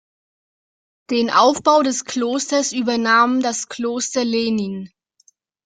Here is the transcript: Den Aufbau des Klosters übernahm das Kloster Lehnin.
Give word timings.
Den 1.11 1.29
Aufbau 1.29 1.83
des 1.83 2.05
Klosters 2.05 2.73
übernahm 2.73 3.39
das 3.41 3.67
Kloster 3.69 4.25
Lehnin. 4.25 4.89